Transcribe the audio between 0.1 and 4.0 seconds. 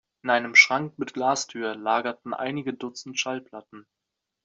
In einem Schrank mit Glastür lagerten einige dutzend Schallplatten.